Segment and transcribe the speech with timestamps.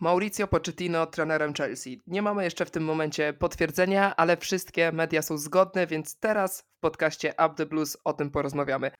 [0.00, 2.00] Mauricio Pochettino trenerem Chelsea.
[2.06, 6.80] Nie mamy jeszcze w tym momencie potwierdzenia, ale wszystkie media są zgodne, więc teraz w
[6.80, 8.90] podcaście Up the Blues o tym porozmawiamy.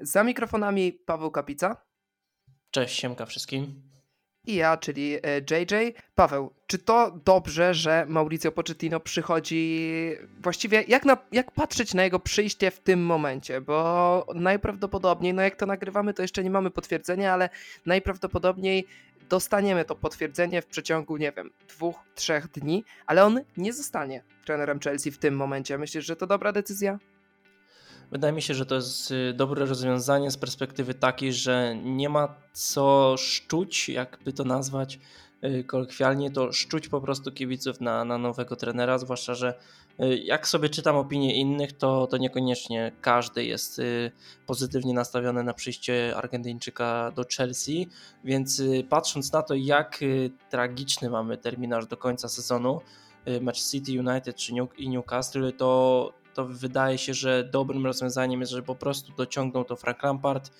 [0.00, 1.86] Za mikrofonami Paweł Kapica.
[2.70, 3.93] Cześć, siemka wszystkim.
[4.46, 5.10] I ja, czyli
[5.50, 5.74] JJ.
[5.74, 9.90] E, Paweł, czy to dobrze, że Mauricio Pochettino przychodzi
[10.42, 13.60] właściwie, jak, na, jak patrzeć na jego przyjście w tym momencie?
[13.60, 17.48] Bo najprawdopodobniej, no jak to nagrywamy, to jeszcze nie mamy potwierdzenia, ale
[17.86, 18.86] najprawdopodobniej
[19.28, 24.80] dostaniemy to potwierdzenie w przeciągu, nie wiem, dwóch, trzech dni, ale on nie zostanie trenerem
[24.80, 25.78] Chelsea w tym momencie.
[25.78, 26.98] Myślisz, że to dobra decyzja?
[28.10, 32.34] Wydaje mi się, że to jest y, dobre rozwiązanie z perspektywy takiej, że nie ma
[32.52, 34.98] co szczuć, jakby to nazwać
[35.44, 39.54] y, kolokwialnie, to szczuć po prostu kibiców na, na nowego trenera, zwłaszcza, że
[40.00, 43.80] y, jak sobie czytam opinie innych, to, to niekoniecznie każdy jest
[44.46, 47.88] pozytywnie nastawiony na przyjście Argentyńczyka do Chelsea,
[48.24, 50.00] więc patrząc na to, jak
[50.50, 52.80] tragiczny mamy terminarz do końca sezonu,
[53.40, 58.74] Match City United czy Newcastle, to to wydaje się, że dobrym rozwiązaniem jest, że po
[58.74, 60.50] prostu dociągną to Frank Lampard,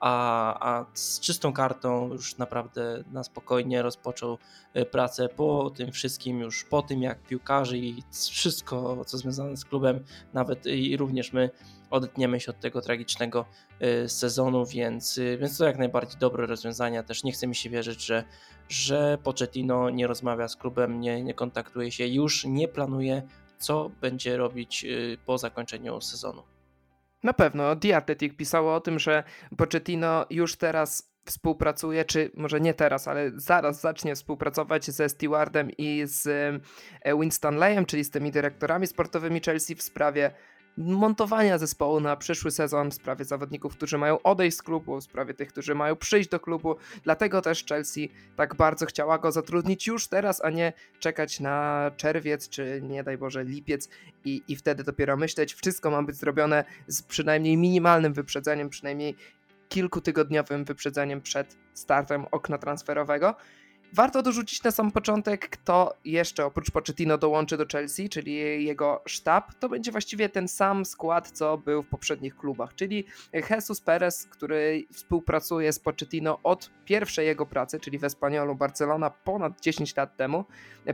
[0.00, 4.38] a, a z czystą kartą już naprawdę na spokojnie rozpoczął
[4.74, 9.64] e, pracę po tym wszystkim, już po tym jak piłkarzy i wszystko co związane z
[9.64, 11.50] klubem, nawet i również my
[11.90, 13.44] odetniemy się od tego tragicznego
[13.80, 17.02] e, sezonu, więc, e, więc to jak najbardziej dobre rozwiązania.
[17.02, 18.24] Też nie chce mi się wierzyć, że,
[18.68, 23.22] że Pochettino nie rozmawia z klubem, nie, nie kontaktuje się, już nie planuje
[23.58, 26.42] co będzie robić y, po zakończeniu sezonu.
[27.22, 27.76] Na pewno.
[27.76, 29.24] The Athletic pisało o tym, że
[29.56, 36.02] Pochettino już teraz współpracuje, czy może nie teraz, ale zaraz zacznie współpracować ze Stewardem i
[36.04, 36.26] z
[37.02, 40.30] e, Winston Layem, czyli z tymi dyrektorami sportowymi Chelsea w sprawie
[40.76, 45.34] montowania zespołu na przyszły sezon, w sprawie zawodników, którzy mają odejść z klubu, w sprawie
[45.34, 46.76] tych, którzy mają przyjść do klubu.
[47.04, 52.48] Dlatego też Chelsea tak bardzo chciała go zatrudnić już teraz, a nie czekać na czerwiec,
[52.48, 53.88] czy nie daj Boże lipiec
[54.24, 55.54] i, i wtedy dopiero myśleć.
[55.54, 59.16] Wszystko ma być zrobione z przynajmniej minimalnym wyprzedzeniem, przynajmniej
[59.68, 63.34] kilkutygodniowym wyprzedzeniem przed startem okna transferowego.
[63.94, 69.54] Warto dorzucić na sam początek, kto jeszcze oprócz Pochettino dołączy do Chelsea, czyli jego sztab.
[69.54, 73.04] To będzie właściwie ten sam skład, co był w poprzednich klubach, czyli
[73.50, 79.60] Jesus Perez, który współpracuje z Pochettino od pierwszej jego pracy, czyli w Espaniolu Barcelona ponad
[79.60, 80.44] 10 lat temu.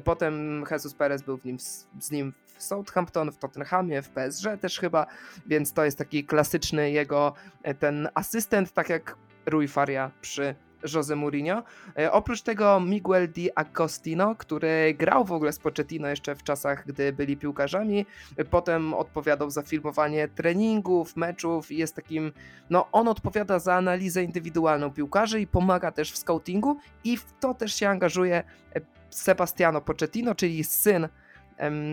[0.05, 1.59] Potem Jesus Perez był nim,
[2.01, 5.07] z nim w Southampton, w Tottenhamie, w PSG też chyba,
[5.47, 7.35] więc to jest taki klasyczny jego
[7.79, 9.17] ten asystent, tak jak
[9.47, 10.55] Rui Faria przy
[10.95, 11.63] Jose Mourinho.
[11.99, 16.87] E, oprócz tego Miguel Di Agostino, który grał w ogóle z Pochettino jeszcze w czasach,
[16.87, 18.07] gdy byli piłkarzami.
[18.51, 22.33] Potem odpowiadał za filmowanie treningów, meczów i jest takim,
[22.71, 27.55] no on odpowiada za analizę indywidualną piłkarzy i pomaga też w scoutingu i w to
[27.55, 28.43] też się angażuje
[28.77, 28.81] e,
[29.11, 31.09] Sebastiano Pochettino, czyli syn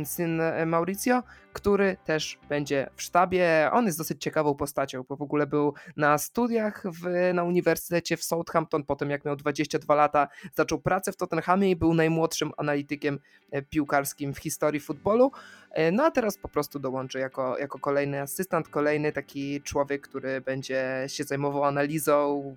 [0.06, 1.24] syn e, Mauricio,
[1.54, 3.70] który też będzie w sztabie.
[3.72, 8.24] On jest dosyć ciekawą postacią, bo w ogóle był na studiach w, na uniwersytecie w
[8.24, 13.20] Southampton, potem jak miał 22 lata zaczął pracę w Tottenhamie i był najmłodszym analitykiem
[13.52, 15.32] e, piłkarskim w historii futbolu.
[15.72, 20.42] E, no a teraz po prostu dołączy jako, jako kolejny asystent, kolejny taki człowiek, który
[20.42, 22.56] będzie się zajmował analizą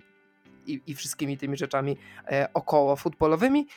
[0.67, 1.97] i, i wszystkimi tymi rzeczami
[2.53, 3.67] około futbolowymi.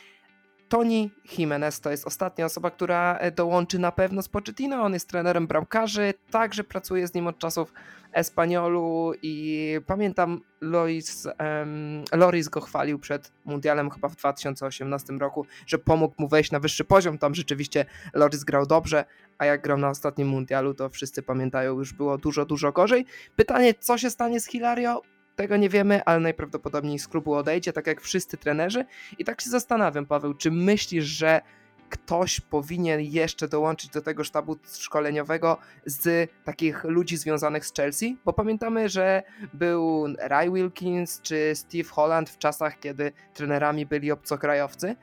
[0.68, 4.82] Toni Jimenez to jest ostatnia osoba, która e, dołączy na pewno z Pochettino.
[4.82, 7.72] On jest trenerem bramkarzy, także pracuje z nim od czasów
[8.12, 15.78] Espaniolu i pamiętam Loris, um, Loris go chwalił przed mundialem chyba w 2018 roku, że
[15.78, 17.18] pomógł mu wejść na wyższy poziom.
[17.18, 19.04] Tam rzeczywiście Loris grał dobrze,
[19.38, 23.06] a jak grał na ostatnim mundialu, to wszyscy pamiętają, już było dużo, dużo gorzej.
[23.36, 25.13] Pytanie, co się stanie z Hilario?
[25.36, 28.84] Tego nie wiemy, ale najprawdopodobniej z klubu odejdzie, tak jak wszyscy trenerzy.
[29.18, 31.40] I tak się zastanawiam, Paweł, czy myślisz, że
[31.88, 38.18] ktoś powinien jeszcze dołączyć do tego sztabu szkoleniowego z takich ludzi związanych z Chelsea?
[38.24, 39.22] Bo pamiętamy, że
[39.52, 44.96] był Ray Wilkins czy Steve Holland w czasach, kiedy trenerami byli obcokrajowcy.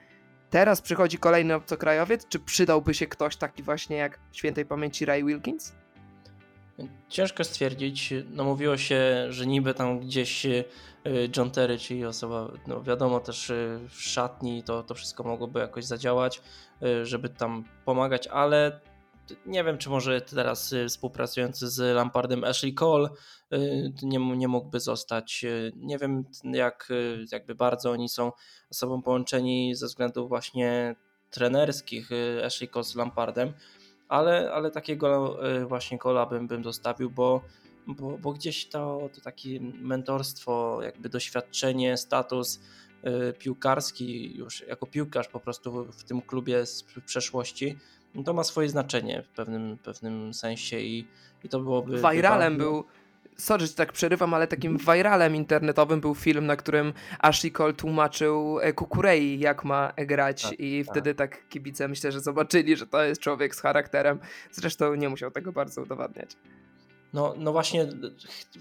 [0.49, 2.27] Teraz przychodzi kolejny obcokrajowiec.
[2.27, 5.80] Czy przydałby się ktoś taki właśnie jak świętej pamięci Ray Wilkins?
[7.09, 8.13] Ciężko stwierdzić.
[8.29, 10.65] No mówiło się, że niby tam gdzieś y,
[11.37, 15.85] John Terry, czyli osoba, no wiadomo też y, w szatni, to, to wszystko mogłoby jakoś
[15.85, 16.41] zadziałać,
[16.83, 18.79] y, żeby tam pomagać, ale
[19.45, 23.09] nie wiem, czy może teraz współpracujący z Lampardem Ashley Cole
[24.03, 25.45] nie, nie mógłby zostać.
[25.75, 26.89] Nie wiem, jak
[27.31, 28.31] jakby bardzo oni są
[28.73, 30.95] sobą połączeni ze względów właśnie
[31.29, 32.09] trenerskich
[32.45, 33.53] Ashley Cole z Lampardem,
[34.11, 37.41] ale, ale takiego e, właśnie kola bym, bym zostawił, bo,
[37.87, 42.61] bo, bo gdzieś to, to takie mentorstwo, jakby doświadczenie, status
[43.03, 47.77] e, piłkarski, już jako piłkarz po prostu w tym klubie z przeszłości,
[48.15, 51.07] no to ma swoje znaczenie w pewnym, pewnym sensie i,
[51.43, 52.01] i to byłoby.
[52.11, 52.83] Viralem był
[53.37, 58.59] sorry, że tak przerywam, ale takim viralem internetowym był film, na którym Ashley Cole tłumaczył
[58.59, 60.93] e, Kukurei, jak ma grać tak, i tak.
[60.93, 64.19] wtedy tak kibice myślę, że zobaczyli, że to jest człowiek z charakterem.
[64.51, 66.37] Zresztą nie musiał tego bardzo udowadniać.
[67.13, 67.87] No, no właśnie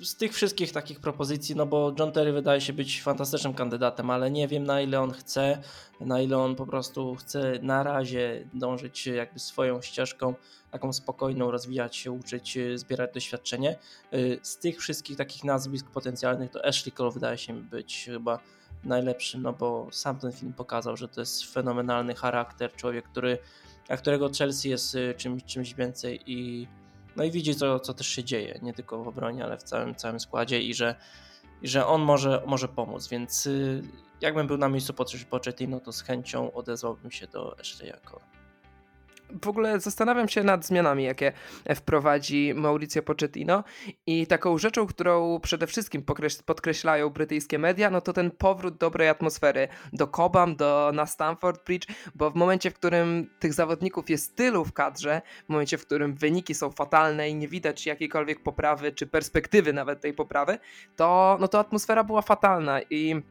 [0.02, 4.30] z tych wszystkich takich propozycji, no bo John Terry wydaje się być fantastycznym kandydatem, ale
[4.30, 5.62] nie wiem na ile on chce,
[6.00, 10.34] na ile on po prostu chce na razie dążyć jakby swoją ścieżką,
[10.70, 13.76] taką spokojną, rozwijać się, uczyć, zbierać doświadczenie.
[14.14, 18.38] Y, z tych wszystkich takich nazwisk potencjalnych to Ashley Cole wydaje się być chyba
[18.84, 23.38] najlepszym, no bo sam ten film pokazał, że to jest fenomenalny charakter, człowiek, który,
[23.88, 26.68] a którego Chelsea jest y, czymś, czymś więcej i
[27.16, 29.94] no i widzi, co, co też się dzieje, nie tylko w obronie, ale w całym,
[29.94, 30.94] całym składzie i że,
[31.62, 33.82] i że on może, może pomóc, więc y,
[34.20, 34.94] jakbym był na miejscu
[35.30, 38.29] Pochettino, to z chęcią odezwałbym się do Ashley jako
[39.42, 41.32] w ogóle zastanawiam się nad zmianami, jakie
[41.74, 43.64] wprowadzi Mauricio Pochettino.
[44.06, 46.02] I taką rzeczą, którą przede wszystkim
[46.46, 51.86] podkreślają brytyjskie media, no to ten powrót dobrej atmosfery do Cobham, do, na Stamford Bridge,
[52.14, 56.14] bo w momencie, w którym tych zawodników jest tylu w kadrze, w momencie, w którym
[56.14, 60.58] wyniki są fatalne i nie widać jakiejkolwiek poprawy, czy perspektywy nawet tej poprawy,
[60.96, 63.22] to, no to atmosfera była fatalna i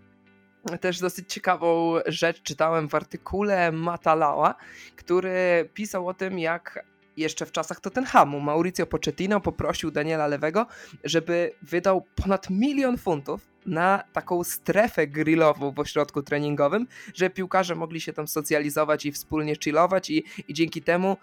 [0.81, 4.55] też dosyć ciekawą rzecz czytałem w artykule Matalała,
[4.95, 6.85] który pisał o tym, jak
[7.17, 10.65] jeszcze w czasach Tottenhamu Mauricio Pochettino poprosił Daniela Lewego,
[11.03, 18.01] żeby wydał ponad milion funtów na taką strefę grillową w ośrodku treningowym, że piłkarze mogli
[18.01, 21.17] się tam socjalizować i wspólnie chillować i, i dzięki temu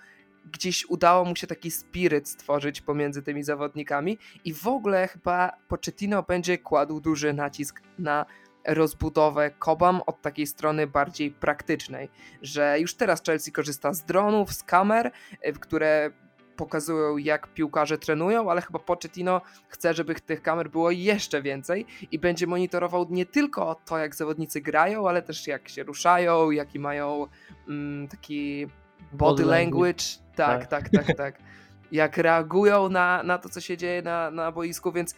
[0.52, 6.22] gdzieś udało mu się taki spiryt stworzyć pomiędzy tymi zawodnikami i w ogóle chyba Pochettino
[6.22, 8.26] będzie kładł duży nacisk na
[8.66, 12.08] rozbudowę Kobam od takiej strony bardziej praktycznej,
[12.42, 15.10] że już teraz Chelsea korzysta z dronów, z kamer,
[15.40, 16.10] e, które
[16.56, 22.18] pokazują jak piłkarze trenują, ale chyba Pochettino chce, żeby tych kamer było jeszcze więcej i
[22.18, 27.26] będzie monitorował nie tylko to, jak zawodnicy grają, ale też jak się ruszają, jaki mają
[27.68, 28.66] mm, taki
[29.12, 30.04] body, language.
[30.34, 31.38] Tak, tak, tak, tak, tak.
[31.92, 35.14] Jak reagują na, na to, co się dzieje na, na boisku, więc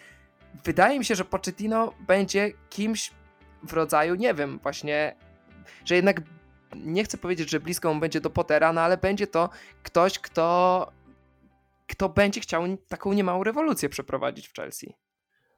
[0.64, 3.10] wydaje mi się, że Pochettino będzie kimś
[3.62, 5.16] w rodzaju, nie wiem, właśnie,
[5.84, 6.20] że jednak
[6.76, 9.50] nie chcę powiedzieć, że blisko mu będzie do Pottera, no ale będzie to
[9.82, 10.92] ktoś, kto,
[11.86, 14.94] kto będzie chciał taką niemałą rewolucję przeprowadzić w Chelsea.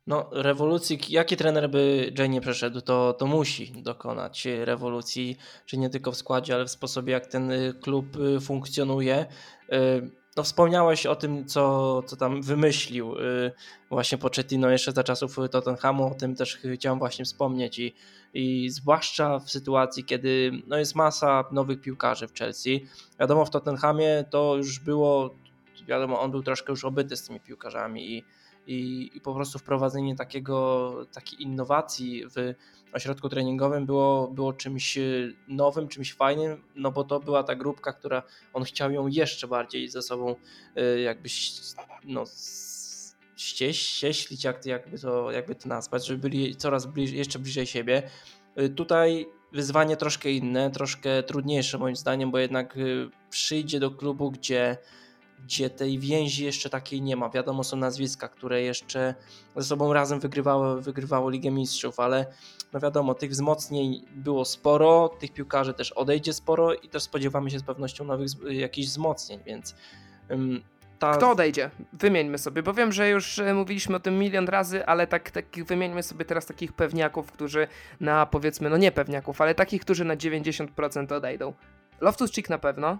[0.07, 5.37] No, rewolucji, jaki trener by Jay nie przeszedł, to, to musi dokonać rewolucji,
[5.67, 8.07] czy nie tylko w składzie, ale w sposobie, jak ten klub
[8.41, 9.27] funkcjonuje.
[10.37, 13.53] No wspomniałeś o tym, co, co tam wymyślił y,
[13.91, 17.95] właśnie Pochettino jeszcze za czasów Tottenhamu, o tym też chciałem właśnie wspomnieć i,
[18.35, 22.87] i zwłaszcza w sytuacji, kiedy no jest masa nowych piłkarzy w Chelsea.
[23.21, 25.35] Wiadomo, w Tottenhamie to już było,
[25.87, 28.25] wiadomo, on był troszkę już obyty z tymi piłkarzami i,
[28.71, 32.55] i, i po prostu wprowadzenie takiego, takiej innowacji w
[32.93, 34.99] ośrodku treningowym było, było czymś
[35.49, 38.23] nowym, czymś fajnym, no bo to była ta grupka, która
[38.53, 40.37] on chciał ją jeszcze bardziej ze sobą
[40.77, 41.29] y, jakby
[42.05, 42.25] no,
[43.37, 48.11] ścieślić, jak, jakby, to, jakby to nazwać, żeby byli coraz bliżej, jeszcze bliżej siebie.
[48.61, 52.79] Y, tutaj wyzwanie troszkę inne, troszkę trudniejsze moim zdaniem, bo jednak
[53.31, 54.77] przyjdzie do klubu, gdzie
[55.45, 57.31] gdzie tej więzi jeszcze takiej nie ma.
[57.31, 59.15] Wiadomo, są nazwiska, które jeszcze
[59.57, 62.27] ze sobą razem wygrywały, wygrywało Ligę Mistrzów, ale
[62.73, 67.59] no wiadomo, tych wzmocnień było sporo, tych piłkarzy też odejdzie sporo i też spodziewamy się
[67.59, 69.75] z pewnością nowych jakichś wzmocnień, więc
[71.01, 71.17] ta...
[71.17, 71.71] Kto odejdzie?
[71.93, 75.45] Wymieńmy sobie, bo wiem, że już e, mówiliśmy o tym milion razy, ale tak, tak
[75.67, 77.69] wymieńmy sobie teraz takich pewniaków, którzy
[78.01, 81.53] na powiedzmy, no nie pewniaków, ale takich, którzy na 90% odejdą.
[82.01, 82.99] Loftus-Cheek na pewno,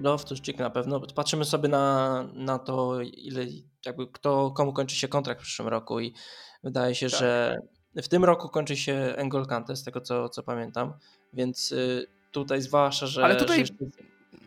[0.00, 1.00] Loftus-Cheek na pewno.
[1.14, 3.46] Patrzymy sobie na, na to, ile,
[3.86, 6.14] jakby kto, komu kończy się kontrakt w przyszłym roku i
[6.62, 7.20] wydaje się, tak.
[7.20, 7.58] że
[7.96, 10.92] w tym roku kończy się Engol Kante, z tego co, co pamiętam,
[11.32, 13.66] więc y, tutaj zwłaszcza, że, Ale tutaj...
[13.66, 13.72] że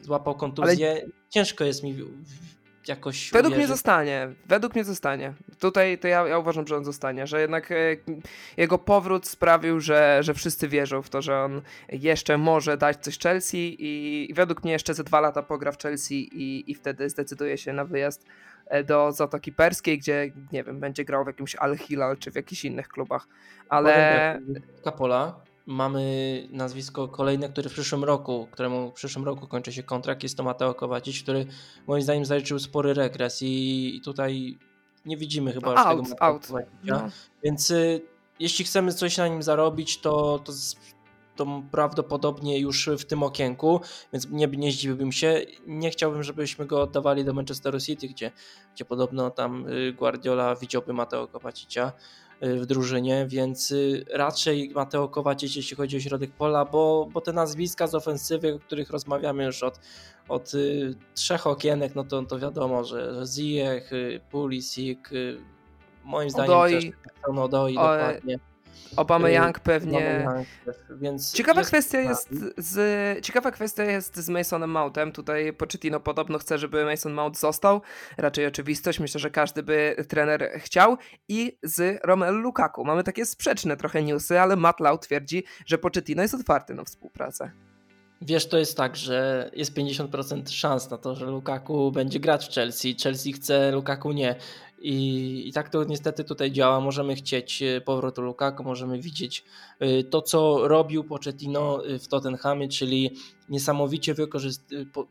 [0.02, 1.02] złapał kontuzję, Ale...
[1.30, 1.96] ciężko jest mi
[2.88, 3.32] jakoś.
[3.32, 3.68] Według uwierzyć.
[3.68, 4.30] mnie zostanie.
[4.46, 5.34] Według mnie zostanie.
[5.60, 7.76] Tutaj to ja, ja uważam, że on zostanie, że jednak e,
[8.58, 13.20] jego powrót sprawił, że, że wszyscy wierzą w to, że on jeszcze może dać coś
[13.20, 17.10] Chelsea i, i według mnie jeszcze ze dwa lata pogra w Chelsea i, i wtedy
[17.10, 18.26] zdecyduje się na wyjazd
[18.68, 22.36] e, do Zatoki Perskiej, gdzie nie wiem, będzie grał w jakimś Al Hilal czy w
[22.36, 23.28] jakichś innych klubach.
[23.70, 24.40] Ale.
[24.84, 30.24] Kapola mamy nazwisko kolejne, które w przyszłym roku, któremu w przyszłym roku kończy się kontrakt,
[30.24, 31.46] jest to Mateo Kowacic, który
[31.88, 34.58] moim zdaniem zaliczył spory regres i tutaj
[35.06, 36.48] nie widzimy chyba no, już tego out.
[36.84, 37.10] No.
[37.44, 38.02] Więc y,
[38.40, 40.54] jeśli chcemy coś na nim zarobić, to, to,
[41.36, 43.82] to prawdopodobnie już w tym okienku,
[44.14, 45.42] więc nie, nie zdziwiłbym się.
[45.68, 48.32] Nie chciałbym, żebyśmy go oddawali do Manchesteru City, gdzie,
[48.76, 51.92] gdzie podobno tam y, Guardiola widziałby Mateo Kowacicia
[52.42, 57.34] w drużynie, więc y, raczej Mateo Kowacic, jeśli chodzi o środek pola, bo, bo te
[57.34, 59.80] nazwiska z ofensywy, o których rozmawiamy już od,
[60.30, 60.52] od
[61.14, 63.92] trzech okienek, no to, to wiadomo, że Ziyech,
[64.32, 65.00] Pulisic,
[66.04, 66.74] moim zdaniem Odoi.
[66.74, 66.92] też
[67.38, 68.40] Odoi, dokładnie.
[68.96, 70.28] Obama Young pewnie.
[70.90, 71.70] więc ciekawa jest...
[71.70, 75.12] kwestia jest z ciekawa kwestia jest z Masonem Mountem.
[75.12, 77.82] Tutaj Pochettino podobno chce, żeby Mason Mount został.
[78.18, 79.00] Raczej oczywistość.
[79.00, 80.98] Myślę, że każdy by trener chciał.
[81.28, 82.86] I z Romelu Lukaku.
[82.86, 87.52] Mamy takie sprzeczne trochę newsy, ale Matt Lau twierdzi, że Pochettino jest otwarty na współpracę.
[88.22, 92.52] Wiesz, to jest tak, że jest 50% szans na to, że Lukaku będzie grać w
[92.54, 92.96] Chelsea.
[93.04, 94.36] Chelsea chce, Lukaku nie.
[94.80, 96.82] I, I tak to niestety tutaj działa.
[96.82, 99.44] Możemy chcieć e, powrotu Lukaku, możemy widzieć
[99.80, 103.12] e, to, co robił Pochettino e, w Tottenhamie, czyli
[103.50, 104.14] niesamowicie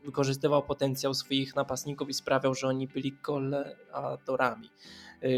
[0.03, 4.69] wykorzystywał potencjał swoich napastników i sprawiał, że oni byli goleadorami.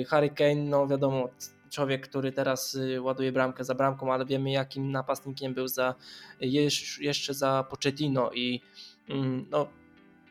[0.08, 1.30] Harry Kane, no wiadomo,
[1.70, 5.96] człowiek, który teraz ładuje bramkę za bramką, ale wiemy jakim napastnikiem był za,
[7.00, 8.62] jeszcze za Pochettino i
[9.10, 9.68] mm, no,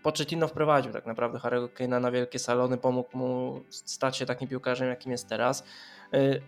[0.03, 4.89] Pochettino wprowadził tak naprawdę Harry'ego Kane'a na wielkie salony, pomógł mu stać się takim piłkarzem,
[4.89, 5.65] jakim jest teraz.
[6.15, 6.43] Y,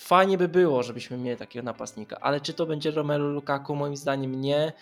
[0.00, 3.76] fajnie by było, żebyśmy mieli takiego napastnika, ale czy to będzie Romelu Lukaku?
[3.76, 4.72] Moim zdaniem nie.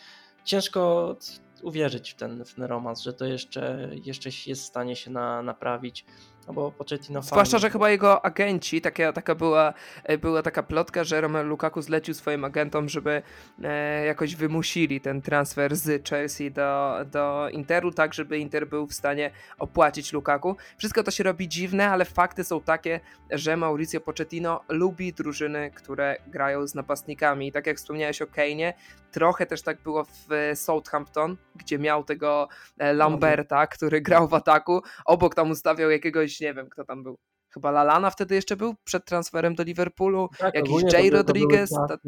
[0.44, 1.16] Ciężko
[1.62, 5.42] uwierzyć w ten, w ten romans, że to jeszcze, jeszcze jest w stanie się na,
[5.42, 6.04] naprawić.
[6.48, 9.74] No bo Pochettino Zwłaszcza, że chyba jego agenci, taka, taka była,
[10.04, 13.22] e, była taka plotka, że Romelu Lukaku zlecił swoim agentom, żeby
[13.64, 18.94] e, jakoś wymusili ten transfer z Chelsea do, do Interu, tak żeby Inter był w
[18.94, 20.56] stanie opłacić Lukaku.
[20.78, 23.00] Wszystko to się robi dziwne, ale fakty są takie,
[23.30, 27.48] że Mauricio Pochettino lubi drużyny, które grają z napastnikami.
[27.48, 28.72] I tak jak wspomniałeś o Kane'ie,
[29.12, 34.82] trochę też tak było w Southampton, gdzie miał tego e, Lamberta, który grał w ataku,
[35.04, 37.16] obok tam ustawiał jakiegoś, nie wiem kto tam był,
[37.50, 41.70] chyba Lalana wtedy jeszcze był przed transferem do Liverpoolu, tak, jakiś Jay Rodriguez.
[41.70, 41.98] To,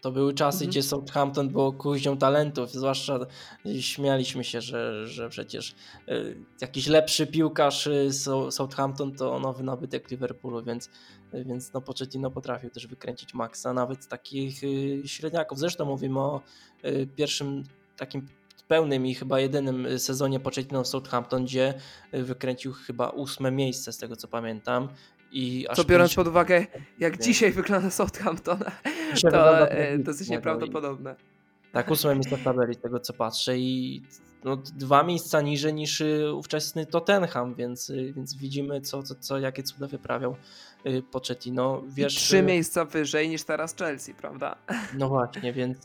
[0.00, 0.70] to były czasy, mhm.
[0.70, 3.18] gdzie Southampton było kuźnią talentów, zwłaszcza
[3.80, 5.74] śmialiśmy się, że, że przecież
[6.08, 8.10] y, jakiś lepszy piłkarz y,
[8.50, 10.90] Southampton to nowy nabytek Liverpoolu, więc,
[11.34, 14.60] y, więc no Pochettino potrafił też wykręcić Maxa, nawet takich
[15.04, 15.58] średniaków.
[15.58, 16.40] Zresztą mówimy o
[17.16, 17.64] pierwszym
[17.96, 18.26] takim
[18.70, 21.74] pełnym i chyba jedynym sezonie Pochettino w Southampton, gdzie
[22.12, 24.88] wykręcił chyba ósme miejsce z tego co pamiętam.
[25.32, 26.66] I co biorąc pod uwagę,
[26.98, 28.58] jak dzisiaj wygląda Southampton,
[29.30, 31.14] to e, dosyć nieprawdopodobne.
[31.72, 34.02] Tak, ósme miejsce w tabeli, z tego co patrzę i
[34.44, 39.38] no, dwa miejsca niżej niż y, ówczesny Tottenham, więc, y, więc widzimy, co, co, co,
[39.38, 40.36] jakie cuda wyprawiał
[40.86, 41.82] y, Pochettino.
[41.88, 44.56] Wiesz, I trzy miejsca wyżej niż teraz Chelsea, prawda?
[44.98, 45.78] No właśnie, więc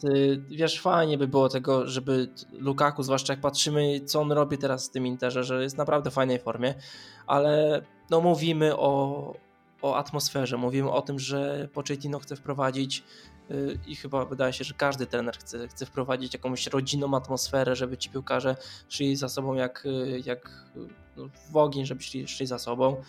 [0.49, 4.91] wiesz, fajnie by było tego, żeby Lukaku, zwłaszcza jak patrzymy, co on robi teraz w
[4.91, 6.73] tym Interze, że jest naprawdę w fajnej formie,
[7.27, 9.33] ale no mówimy o,
[9.85, 13.03] o atmosferze, mówimy o tym, że Pochettino chce wprowadzić
[13.51, 17.97] y, i chyba wydaje się, że każdy trener chce, chce wprowadzić jakąś rodzinną atmosferę, żeby
[17.97, 18.55] ci piłkarze
[18.89, 20.49] szli za sobą jak, y, jak
[21.15, 23.01] no, w ogień, żeby szli, szli za sobą.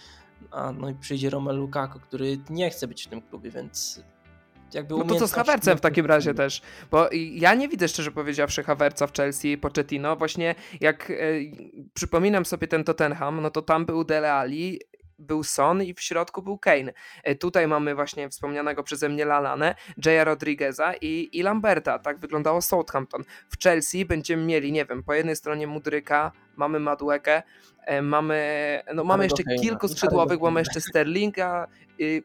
[0.51, 4.01] A no i przyjdzie Romelu Lukaku, który nie chce być w tym klubie, więc
[4.75, 6.63] jakby No to co z Havercem w takim razie też?
[6.91, 10.17] Bo ja nie widzę szczerze powiedziawszy Haverca w Chelsea i Pochettino.
[10.17, 11.15] Właśnie jak e,
[11.95, 14.81] przypominam sobie ten Tottenham, no to tam był Dele Alli
[15.19, 16.93] był Son i w środku był Kane.
[17.23, 21.99] E, tutaj mamy właśnie wspomnianego przeze mnie Lalane, Jaya Rodrigueza i, i Lamberta.
[21.99, 23.25] Tak wyglądało Southampton.
[23.49, 27.43] W Chelsea będziemy mieli, nie wiem, po jednej stronie Mudryka, mamy Maduekę,
[27.87, 31.67] e, mamy, no mamy jeszcze kilku skrzydłowych, mamy jeszcze Sterlinga.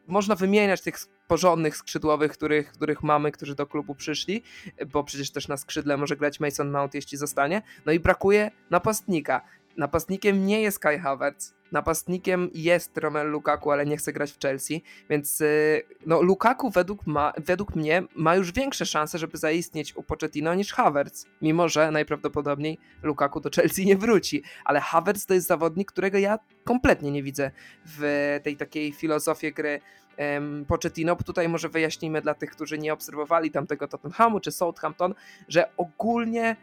[0.06, 0.96] Można wymieniać tych
[1.28, 4.42] porządnych skrzydłowych, których, których mamy, którzy do klubu przyszli,
[4.86, 7.62] bo przecież też na skrzydle może grać Mason Mount, jeśli zostanie.
[7.86, 9.42] No i brakuje napastnika.
[9.76, 14.82] Napastnikiem nie jest Kai Havertz, napastnikiem jest Romelu Lukaku, ale nie chce grać w Chelsea,
[15.10, 20.02] więc y, no, Lukaku według, ma, według mnie ma już większe szanse, żeby zaistnieć u
[20.02, 25.46] Pochettino niż Havertz, mimo że najprawdopodobniej Lukaku do Chelsea nie wróci, ale Havertz to jest
[25.46, 27.50] zawodnik, którego ja kompletnie nie widzę
[27.86, 29.80] w tej takiej filozofii gry
[30.18, 31.16] um, Pochettino.
[31.16, 35.14] Tutaj może wyjaśnijmy dla tych, którzy nie obserwowali tamtego Tottenhamu czy Southampton,
[35.48, 36.56] że ogólnie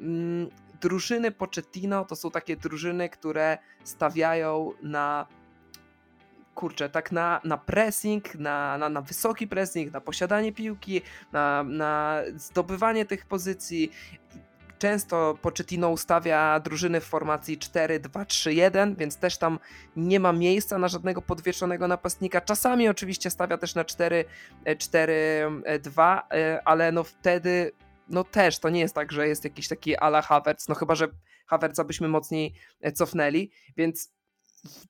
[0.00, 0.48] mm,
[0.82, 5.26] drużyny Pochettino to są takie drużyny, które stawiają na
[6.54, 12.22] kurczę, tak na, na pressing, na, na, na wysoki pressing, na posiadanie piłki, na, na
[12.36, 13.92] zdobywanie tych pozycji.
[14.78, 19.58] Często Pochettino ustawia drużyny w formacji 4-2-3-1, więc też tam
[19.96, 22.40] nie ma miejsca na żadnego podwieszonego napastnika.
[22.40, 26.20] Czasami oczywiście stawia też na 4-4-2,
[26.64, 27.72] ale no wtedy
[28.08, 31.08] no też to nie jest tak, że jest jakiś taki ala Havertz, no chyba, że
[31.46, 32.54] Havertza byśmy mocniej
[32.94, 34.12] cofnęli, więc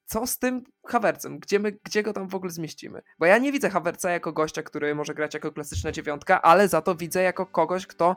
[0.04, 1.38] co z tym Havertzem?
[1.38, 3.02] Gdzie, my, gdzie go tam w ogóle zmieścimy?
[3.18, 6.82] Bo ja nie widzę Havertza jako gościa, który może grać jako klasyczna dziewiątka, ale za
[6.82, 8.16] to widzę jako kogoś, kto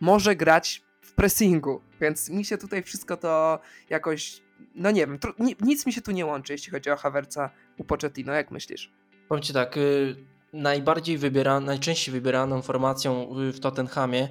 [0.00, 4.42] może grać w pressingu, więc mi się tutaj wszystko to jakoś,
[4.74, 5.18] no nie wiem,
[5.60, 8.92] nic mi się tu nie łączy, jeśli chodzi o Havertza u Pochettino, jak myślisz?
[9.28, 10.16] Powiem Ci tak, y,
[10.52, 14.28] najbardziej wybieraną, najczęściej wybieraną formacją w Tottenhamie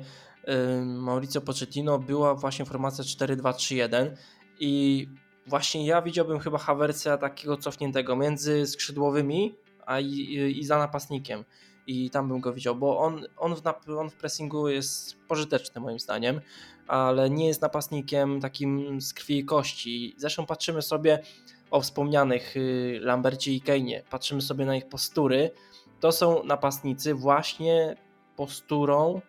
[0.86, 4.12] Mauricio Pochettino była właśnie formacja 4-2-3-1
[4.60, 5.08] i
[5.48, 11.46] właśnie ja widziałbym chyba Havertza takiego cofniętego między skrzydłowymi a i, i za napastnikiem
[11.88, 16.00] i tam bym go widział, bo on, on, w, on w pressingu jest pożyteczny moim
[16.00, 16.42] zdaniem,
[16.88, 20.16] ale nie jest napastnikiem takim z krwi i kości.
[20.18, 21.20] Zresztą patrzymy sobie
[21.72, 25.52] o wspomnianych y, Lambercie i Kane, patrzymy sobie na ich postury,
[26.00, 27.96] to są napastnicy właśnie
[28.36, 29.22] posturą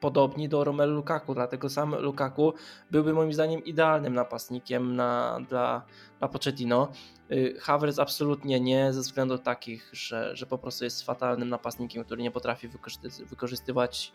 [0.00, 2.54] podobni do Romelu Lukaku, dlatego sam Lukaku
[2.90, 5.82] byłby moim zdaniem idealnym napastnikiem na, dla,
[6.18, 6.88] dla Pochettino.
[7.32, 12.22] Y, Havertz absolutnie nie, ze względów takich, że, że po prostu jest fatalnym napastnikiem, który
[12.22, 12.68] nie potrafi
[13.26, 14.12] wykorzystywać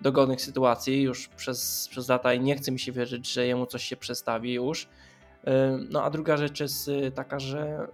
[0.00, 3.84] dogodnych sytuacji już przez, przez lata i nie chce mi się wierzyć, że jemu coś
[3.84, 4.82] się przestawi już.
[4.82, 4.88] Y,
[5.90, 7.88] no a druga rzecz jest y, taka, że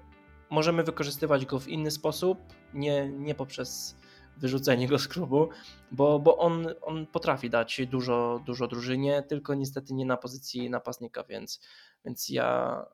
[0.50, 2.38] możemy wykorzystywać go w inny sposób,
[2.74, 3.96] nie, nie poprzez
[4.36, 5.48] wyrzucenie go z klubu,
[5.92, 11.24] bo, bo on, on potrafi dać dużo, dużo drużynie, tylko niestety nie na pozycji napastnika,
[11.24, 11.60] więc,
[12.04, 12.84] więc ja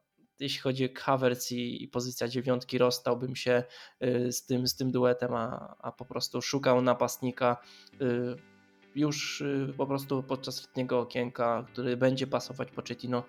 [0.41, 3.65] jeśli chodzi o Havertz i, i pozycja dziewiątki, rozstałbym się
[4.05, 7.57] y, z tym, z tym duetem, a, a po prostu szukał napastnika
[8.01, 8.37] y,
[8.95, 13.23] już y, po prostu podczas letniego okienka, który będzie pasować Pochettino.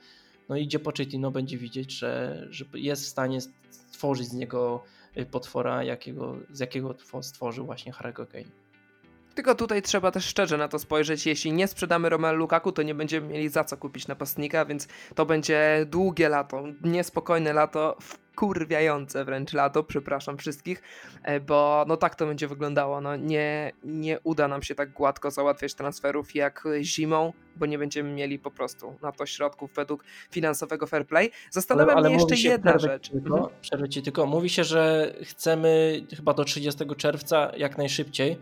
[0.49, 4.83] No idzie Pochettino, będzie widzieć, że, że jest w stanie stworzyć z niego
[5.25, 8.66] potwora, jakiego, z jakiego stworzył właśnie Harry'ego Kane.
[9.37, 11.25] Tylko tutaj trzeba też szczerze na to spojrzeć.
[11.25, 15.25] Jeśli nie sprzedamy Romelu Lukaku, to nie będziemy mieli za co kupić napastnika, więc to
[15.25, 20.81] będzie długie lato, niespokojne lato, wkurwiające wręcz lato, przepraszam wszystkich,
[21.23, 23.01] e, bo no tak to będzie wyglądało.
[23.01, 28.13] No nie, nie uda nam się tak gładko załatwiać transferów jak zimą, bo nie będziemy
[28.13, 31.31] mieli po prostu na to środków według finansowego fair play.
[31.51, 33.09] Zastanawiam mnie jeszcze jedna rzecz.
[33.09, 33.61] Tylko, mhm.
[33.61, 34.25] Przerwę ci tylko.
[34.25, 38.37] Mówi się, że chcemy chyba do 30 czerwca jak najszybciej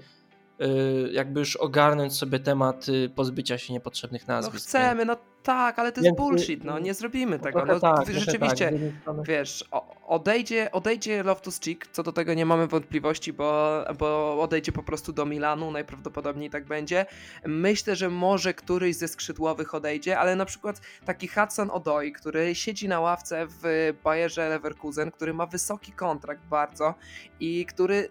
[1.12, 4.66] jakby już ogarnąć sobie temat y, pozbycia się niepotrzebnych nazwisk.
[4.66, 7.66] No chcemy, no tak, ale to jest bullshit, no nie zrobimy tego.
[7.66, 8.72] No, tak, rzeczywiście,
[9.06, 9.66] tak, wiesz,
[10.08, 15.14] odejdzie, odejdzie Loftus Cheek, co do tego nie mamy wątpliwości, bo, bo odejdzie po prostu
[15.14, 17.06] do Milanu, najprawdopodobniej tak będzie.
[17.46, 22.88] Myślę, że może któryś ze skrzydłowych odejdzie, ale na przykład taki Hudson Odoi, który siedzi
[22.88, 26.94] na ławce w Bayerze Leverkusen, który ma wysoki kontrakt bardzo
[27.40, 28.10] i który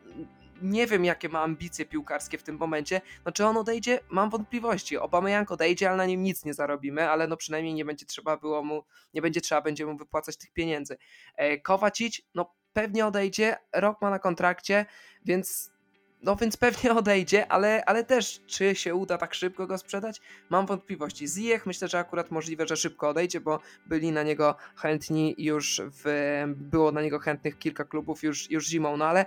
[0.63, 3.01] nie wiem, jakie ma ambicje piłkarskie w tym momencie.
[3.25, 4.01] No czy on odejdzie?
[4.09, 4.97] Mam wątpliwości.
[5.27, 8.63] Jank odejdzie, ale na nim nic nie zarobimy, ale no przynajmniej nie będzie trzeba było
[8.63, 10.97] mu, nie będzie trzeba będzie mu wypłacać tych pieniędzy.
[11.37, 14.87] E, Kowacic, no pewnie odejdzie, rok ma na kontrakcie,
[15.25, 15.74] więc
[16.25, 20.21] no więc pewnie odejdzie, ale, ale też czy się uda tak szybko go sprzedać?
[20.51, 21.29] Mam wątpliwości.
[21.29, 26.45] Ziyech myślę, że akurat możliwe, że szybko odejdzie, bo byli na niego chętni już w,
[26.57, 29.27] było na niego chętnych kilka klubów już, już zimą, no ale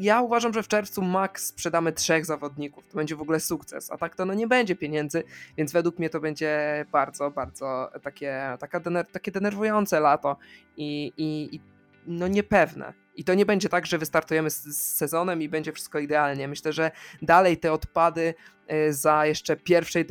[0.00, 2.84] ja uważam, że w czerwcu max sprzedamy trzech zawodników.
[2.88, 5.24] To będzie w ogóle sukces, a tak to no nie będzie pieniędzy,
[5.56, 10.36] więc według mnie to będzie bardzo, bardzo takie, taka dener takie denerwujące lato
[10.76, 11.60] i, i, i
[12.06, 12.92] no niepewne.
[13.18, 16.48] I to nie będzie tak, że wystartujemy z, z, sezonem i będzie wszystko idealnie.
[16.48, 16.90] Myślę, że
[17.22, 18.34] dalej te odpady
[18.66, 20.06] e, za jeszcze pierwszej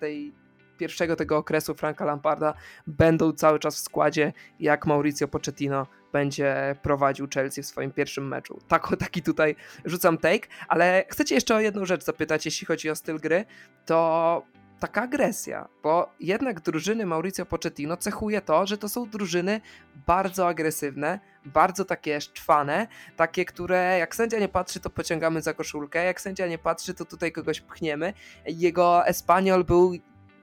[0.00, 0.32] tej
[0.78, 2.54] pierwszego tego okresu Franka Lamparda
[2.86, 8.60] będą cały czas w składzie, jak Mauricio Pochettino będzie prowadził Chelsea w swoim pierwszym meczu.
[8.68, 12.96] Tak, taki tutaj rzucam take, ale chcecie jeszcze o jedną rzecz zapytać, jeśli chodzi o
[12.96, 13.44] styl gry,
[13.86, 14.42] to
[14.84, 19.60] taka agresja, bo jednak drużyny Mauricio Pochettino cechuje to, że to są drużyny
[20.06, 26.04] bardzo agresywne, bardzo takie szczwane, takie, które jak sędzia nie patrzy, to pociągamy za koszulkę,
[26.04, 28.12] jak sędzia nie patrzy, to tutaj kogoś pchniemy.
[28.46, 29.92] Jego Espanyol był,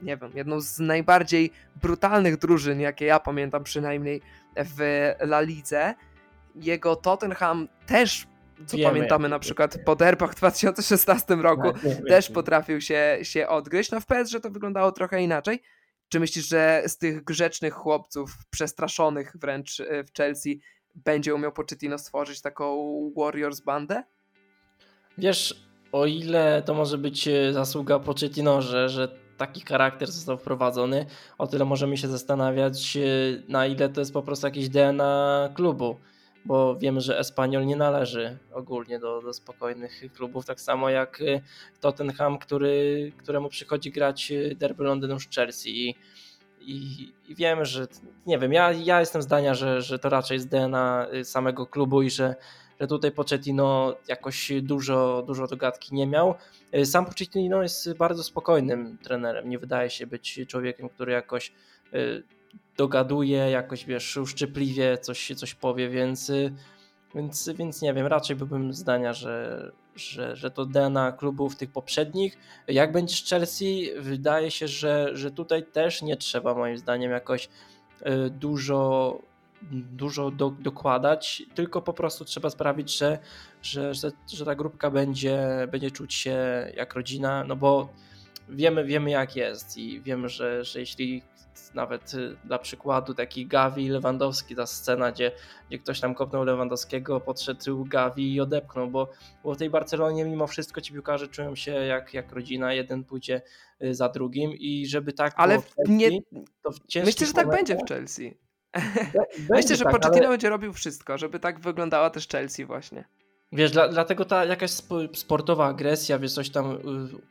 [0.02, 1.52] nie wiem, jedną z najbardziej
[1.82, 4.22] brutalnych drużyn, jakie ja pamiętam przynajmniej
[4.58, 4.80] w
[5.20, 5.94] La Lidze.
[6.56, 8.28] Jego Tottenham też
[8.66, 13.48] co Wiemy, pamiętamy na przykład po derbach w 2016 roku, tak, też potrafił się, się
[13.48, 13.92] odgryźć.
[13.92, 15.62] No w PSG to wyglądało trochę inaczej.
[16.10, 20.60] Czy myślisz, że z tych grzecznych chłopców, przestraszonych wręcz e, w Chelsea,
[20.96, 24.04] będzie umiał Pochettino stworzyć taką Warriors bandę?
[25.18, 31.06] Wiesz, o ile to może być e, zasługa Pochettino, że, że taki charakter został wprowadzony,
[31.38, 33.02] o tyle możemy się zastanawiać, e,
[33.48, 36.00] na ile to jest po prostu jakieś DNA klubu,
[36.46, 41.42] bo wiemy, że Espanyol nie należy ogólnie do, do spokojnych klubów, tak samo jak e,
[41.80, 45.96] Tottenham, który, któremu przychodzi grać derby Londynu z Chelsea i,
[46.62, 47.88] i, i że
[48.26, 52.10] nie wiem, ja, ja jestem zdania, że, że to raczej jest DNA samego klubu i
[52.10, 52.36] że
[52.82, 56.36] że tutaj Pochettino jakoś dużo, dużo do gadki nie miał.
[56.84, 61.52] Sam Pochettino jest bardzo spokojnym trenerem, nie wydaje się być człowiekiem, który jakoś
[62.82, 66.52] dogaduje, jakoś wiesz, uszczypliwie coś, coś powie, więc, e,
[67.16, 72.38] więc, więc nie wiem, raczej byłbym zdania, że, że, że to DNA klubów tych poprzednich.
[72.68, 77.50] Jak będzie z Chelsea, wydaje się, że, że tutaj też nie trzeba moim zdaniem jakoś
[78.30, 79.20] dużo
[79.72, 83.20] dużo do, dokładać, tylko po prostu trzeba sprawić, że,
[83.62, 86.38] że, że, że ta grupka będzie, będzie czuć się
[86.78, 87.90] jak rodzina, no bo
[88.50, 91.24] wiemy, wiemy jak jest i wiemy, że, że jeśli
[91.74, 95.32] nawet y, dla przykładu taki Gavi Lewandowski, ta scena, gdzie,
[95.70, 99.10] gdzie ktoś tam kopnął Lewandowskiego, podszedł Gavi i odepchnął, bo,
[99.44, 103.42] bo w tej Barcelonie mimo wszystko ci piłkarze czują się jak, jak rodzina, jeden pójdzie
[103.84, 106.22] y, za drugim i żeby tak Ale Chelsea, nie,
[107.04, 108.38] myślę, że tak będzie w Chelsea.
[109.50, 110.34] Myślę, że tak, Pochettino ale...
[110.34, 113.06] będzie robił wszystko, żeby tak wyglądała też Chelsea właśnie.
[113.54, 114.72] Wiesz, dla, dlatego ta jakaś
[115.14, 116.80] sportowa agresja, wiesz, coś tam, y,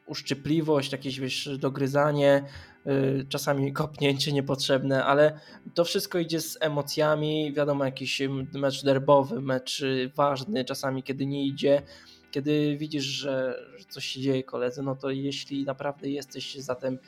[0.06, 2.44] uszczypliwość, jakieś, wiesz, dogryzanie,
[2.86, 5.40] y, czasami kopnięcie niepotrzebne, ale
[5.74, 11.46] to wszystko idzie z emocjami, wiadomo, jakiś mecz derbowy, mecz y, ważny, czasami kiedy nie
[11.46, 11.82] idzie,
[12.30, 13.54] kiedy widzisz, że,
[13.88, 16.98] coś się dzieje koledzy, no to jeśli naprawdę jesteś za tym,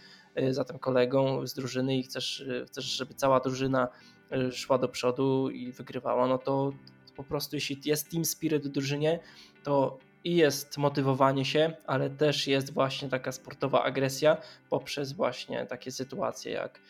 [0.50, 3.88] za tym kolegą z drużyny i chcesz, chcesz, żeby cała drużyna
[4.36, 6.72] Y, szła do przodu i wygrywała, no to
[7.16, 9.20] po prostu jeśli jest team spirit w drużynie,
[9.62, 14.36] to i jest motywowanie się, ale też jest właśnie taka sportowa agresja
[14.70, 16.80] poprzez właśnie takie sytuacje jak,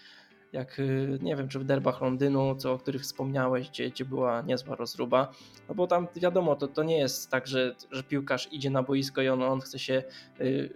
[0.53, 4.43] jak y, nie wiem, czy w derbach Londynu, co, o których wspomniałeś, gdzie, gdzie była
[4.43, 5.33] niezła rozruba,
[5.69, 9.23] no bo tam wiadomo, to, to nie jest tak, że, że piłkarz idzie na boisko
[9.23, 10.03] i on, on chce się
[10.41, 10.71] y,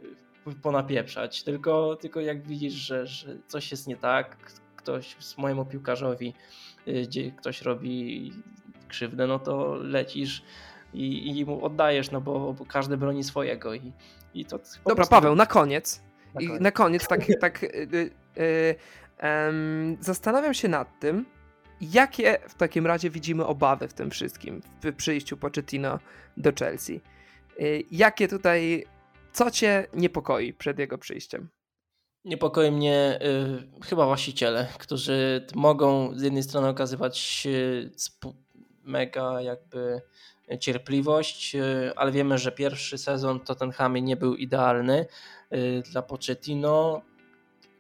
[0.63, 4.37] ponapieprzać, tylko, tylko jak widzisz, że, że coś jest nie tak,
[4.77, 6.35] ktoś z mojemu piłkarzowi,
[6.89, 8.33] y, gdzie ktoś robi
[8.87, 10.43] krzywdę, no to lecisz
[10.95, 13.75] i, i mu oddajesz, no bo, bo każdy broni swojego.
[13.75, 13.93] I,
[14.35, 15.11] i to Dobra, prostu...
[15.11, 16.03] Paweł, na koniec.
[16.35, 18.77] Na koniec, I na koniec tak, tak yy, yy,
[20.01, 21.27] zastanawiam się nad tym,
[21.81, 25.99] jakie w takim razie widzimy obawy w tym wszystkim, w przyjściu Pochettino
[26.37, 27.01] do Chelsea.
[27.59, 28.85] Yy, jakie tutaj,
[29.33, 31.49] co cię niepokoi przed jego przyjściem?
[32.25, 33.19] Niepokoi mnie
[33.83, 37.49] y, chyba właściciele, którzy mogą z jednej strony okazywać
[38.87, 40.03] mega jakby
[40.61, 45.07] cierpliwość, y, ale wiemy, że pierwszy sezon Tottenhamie nie był idealny
[45.53, 47.03] y, dla Pochettino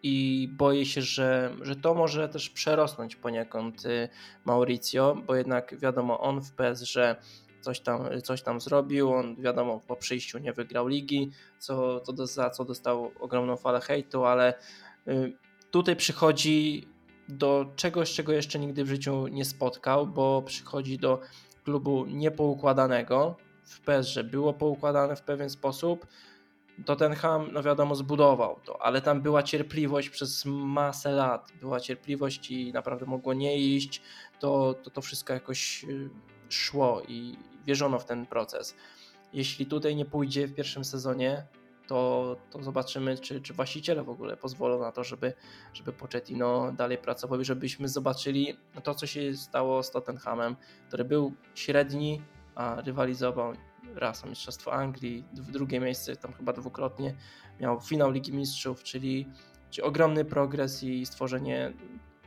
[0.02, 4.08] i boję się, że, że to może też przerosnąć poniekąd y,
[4.44, 6.96] Mauricio, bo jednak wiadomo, on w PSG
[7.60, 9.12] coś tam, coś tam zrobił.
[9.12, 13.80] On wiadomo, po przyjściu nie wygrał ligi, co, co do, za co dostał ogromną falę
[13.80, 14.54] hejtu, ale
[15.70, 16.88] tutaj przychodzi
[17.28, 21.20] do czegoś, czego jeszcze nigdy w życiu nie spotkał, bo przychodzi do
[21.64, 23.36] klubu niepoukładanego.
[23.64, 26.06] W PSG było poukładane w pewien sposób.
[26.84, 31.52] Tottenham, no wiadomo, zbudował to, ale tam była cierpliwość przez masę lat.
[31.60, 34.02] Była cierpliwość i naprawdę mogło nie iść.
[34.40, 36.10] To to, to wszystko jakoś y,
[36.48, 37.36] szło i
[37.66, 38.76] wierzono w ten proces.
[39.32, 41.46] Jeśli tutaj nie pójdzie w pierwszym sezonie,
[41.86, 45.34] to, to zobaczymy, czy, czy właściciele w ogóle pozwolą na to, żeby,
[45.72, 50.56] żeby Pochettino dalej pracował żebyśmy zobaczyli to, co się stało z Tottenhamem,
[50.88, 52.22] który był średni,
[52.54, 53.52] a rywalizował
[53.94, 57.14] raz o Mistrzostwo Anglii, w drugie miejsce tam chyba dwukrotnie
[57.60, 59.28] miał finał Ligi Mistrzów, czyli,
[59.70, 61.72] czyli ogromny progres i stworzenie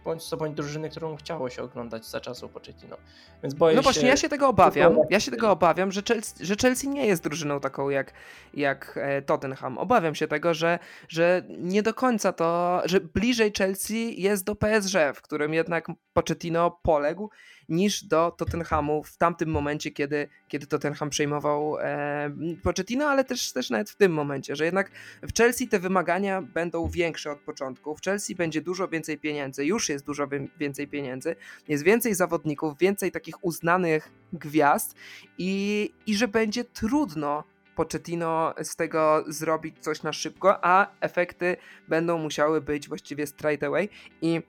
[0.06, 2.98] bądź co bądź drużyny, którą chciało się oglądać za czasów Pochettino.
[3.44, 4.08] Więc boję no właśnie, się...
[4.08, 4.98] ja się tego obawiam.
[5.10, 8.14] Ja się tego obawiam, że Chelsea, że Chelsea nie jest drużyną taką jak,
[8.54, 9.78] jak e, Tottenham.
[9.78, 14.96] Obawiam się tego, że, że nie do końca to, że bliżej Chelsea jest do PSG,
[15.16, 17.30] w którym jednak Pochettino poległ
[17.70, 22.32] niż do Tottenhamu w tamtym momencie, kiedy, kiedy Tottenham przejmował e,
[22.64, 24.92] Pochettino, ale też, też nawet w tym momencie, że jednak
[25.24, 27.96] w Chelsea te wymagania będą większe od początku.
[27.96, 30.28] W Chelsea będzie dużo więcej pieniędzy, już jest dużo
[30.58, 31.36] więcej pieniędzy,
[31.68, 34.96] jest więcej zawodników, więcej takich uznanych gwiazd
[35.38, 37.44] i, i że będzie trudno
[37.76, 43.90] Pochettino z tego zrobić coś na szybko, a efekty będą musiały być właściwie straight away
[44.22, 44.42] i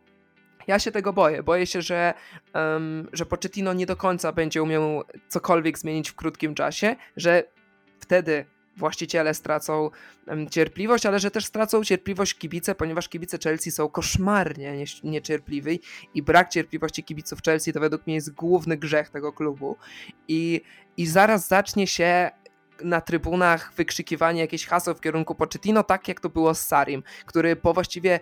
[0.66, 1.42] Ja się tego boję.
[1.42, 2.14] Boję się, że,
[2.54, 7.42] um, że Pochettino nie do końca będzie umiał cokolwiek zmienić w krótkim czasie, że
[8.00, 8.44] wtedy
[8.76, 9.90] właściciele stracą
[10.50, 15.80] cierpliwość, ale że też stracą cierpliwość kibice, ponieważ kibice Chelsea są koszmarnie niecierpliwi
[16.14, 19.76] i brak cierpliwości kibiców Chelsea to według mnie jest główny grzech tego klubu
[20.28, 20.60] i,
[20.96, 22.30] i zaraz zacznie się
[22.84, 27.56] na trybunach wykrzykiwanie jakichś haseł w kierunku Pochettino, tak jak to było z Sarim, który
[27.56, 28.20] po właściwie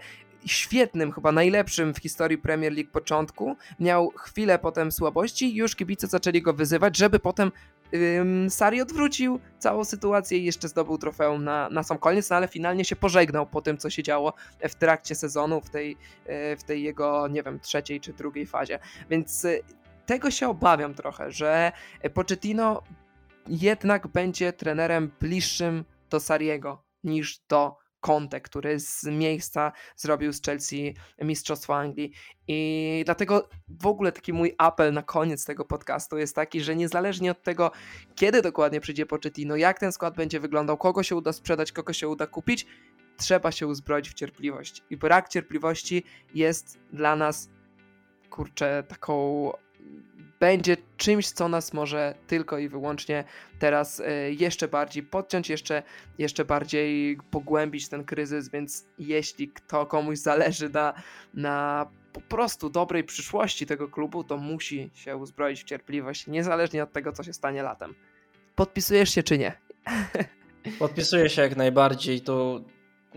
[0.49, 6.07] świetnym, chyba najlepszym w historii Premier League początku, miał chwilę potem słabości i już kibice
[6.07, 7.53] zaczęli go wyzywać, żeby potem
[7.95, 12.49] ym, Sari odwrócił całą sytuację i jeszcze zdobył trofeum na, na sam koniec, no ale
[12.49, 14.33] finalnie się pożegnał po tym, co się działo
[14.69, 18.79] w trakcie sezonu, w tej, e, w tej jego, nie wiem, trzeciej czy drugiej fazie.
[19.11, 19.59] Więc e,
[20.07, 21.73] tego się obawiam trochę, że
[22.15, 22.83] Pochettino
[23.49, 30.95] jednak będzie trenerem bliższym do Sariego niż do Conte, który z miejsca zrobił z Chelsea
[31.23, 32.13] Mistrzostwo Anglii.
[32.49, 37.31] I dlatego w ogóle taki mój apel na koniec tego podcastu jest taki, że niezależnie
[37.31, 37.71] od tego,
[38.15, 42.09] kiedy dokładnie przyjdzie Pochettino, jak ten skład będzie wyglądał, kogo się uda sprzedać, kogo się
[42.09, 42.67] uda kupić,
[43.17, 44.83] trzeba się uzbroić w cierpliwość.
[44.91, 47.51] I brak cierpliwości jest dla nas,
[48.31, 49.51] kurczę, taką
[50.41, 53.25] będzie czymś, co nas może tylko i wyłącznie
[53.59, 55.83] teraz e, jeszcze bardziej podciąć, jeszcze,
[56.19, 60.95] jeszcze bardziej pogłębić ten kryzys, więc jeśli kto komuś zależy na,
[61.35, 66.93] na po prostu dobrej przyszłości tego klubu, to musi się uzbroić w cierpliwość, niezależnie od
[66.93, 67.95] tego, co się stanie latem.
[68.55, 69.53] Podpisujesz się czy nie?
[70.79, 72.21] Podpisuję się jak najbardziej.
[72.21, 72.65] To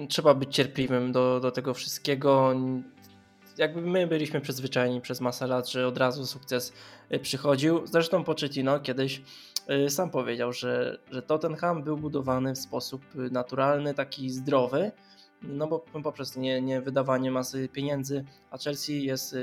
[0.10, 2.56] trzeba być cierpliwym do, do tego wszystkiego
[3.58, 6.74] jakby my byliśmy przyzwyczajeni przez masę lat, że od razu sukces
[7.14, 7.88] y, przychodził.
[7.88, 9.22] Zresztą Pochettino kiedyś
[9.86, 14.92] y, sam powiedział, że, że Tottenham był budowany w sposób y, naturalny, taki zdrowy,
[15.42, 19.36] no bo poprzez nie, nie wydawanie masy pieniędzy, a Chelsea jest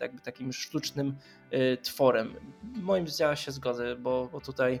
[0.00, 1.16] jakby takim sztucznym
[1.82, 2.34] tworem.
[2.62, 4.80] Moim zdaniem ja się zgodzę, bo, bo tutaj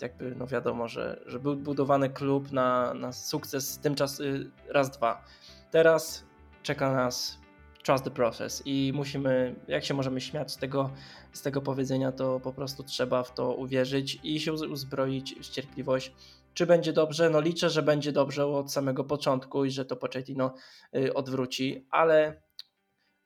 [0.00, 4.22] jakby no wiadomo, że, że był budowany klub na, na sukces tymczas
[4.68, 5.24] raz, dwa.
[5.70, 6.24] Teraz
[6.62, 7.41] czeka nas
[7.82, 10.90] trust the process i musimy, jak się możemy śmiać z tego,
[11.32, 16.12] z tego powiedzenia, to po prostu trzeba w to uwierzyć i się uzbroić w cierpliwość.
[16.54, 17.30] Czy będzie dobrze?
[17.30, 20.54] No liczę, że będzie dobrze od samego początku i że to Pochettino
[20.96, 22.42] y, odwróci, ale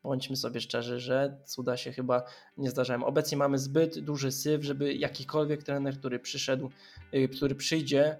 [0.03, 2.23] bądźmy sobie szczerzy, że cuda się chyba
[2.57, 3.05] nie zdarzają.
[3.05, 6.71] Obecnie mamy zbyt duży syf, żeby jakikolwiek trener, który przyszedł,
[7.15, 8.19] y, który przyjdzie,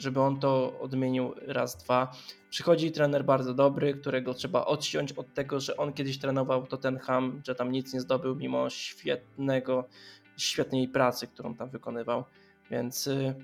[0.00, 2.12] żeby on to odmienił raz, dwa.
[2.50, 7.54] Przychodzi trener bardzo dobry, którego trzeba odciąć od tego, że on kiedyś trenował Tottenham, że
[7.54, 9.88] tam nic nie zdobył mimo świetnego,
[10.36, 12.24] świetnej pracy, którą tam wykonywał.
[12.70, 13.34] Więc y,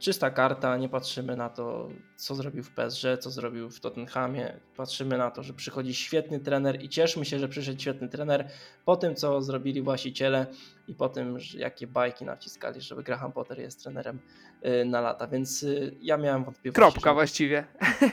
[0.00, 4.60] czysta karta, nie patrzymy na to, co zrobił w PSG, co zrobił w Tottenhamie.
[4.76, 8.48] Patrzymy na to, że przychodzi świetny trener i cieszmy się, że przyszedł świetny trener
[8.84, 10.46] po tym, co zrobili właściciele
[10.88, 14.18] i po tym, jakie bajki naciskali, żeby Graham Potter jest trenerem
[14.64, 15.26] y, na lata.
[15.26, 16.80] Więc y, ja miałem wątpliwości.
[16.80, 17.14] Kropka że...
[17.14, 17.64] właściwie.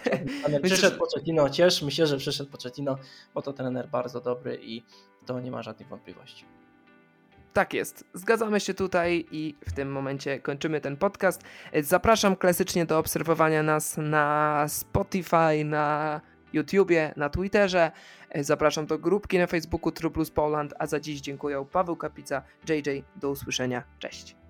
[0.63, 2.97] Przyszedł Pochettino, cieszmy się, że przyszedł Pochettino,
[3.33, 4.83] bo to trener bardzo dobry i
[5.25, 6.45] to nie ma żadnych wątpliwości.
[7.57, 8.05] Tak jest.
[8.13, 11.41] Zgadzamy się tutaj i w tym momencie kończymy ten podcast.
[11.81, 16.21] Zapraszam klasycznie do obserwowania nas na Spotify, na
[16.53, 17.91] YouTubie, na Twitterze.
[18.35, 23.03] Zapraszam do grupki na Facebooku True Plus Poland, a za dziś dziękuję Paweł Kapica, JJ.
[23.15, 23.83] Do usłyszenia.
[23.99, 24.46] Cześć.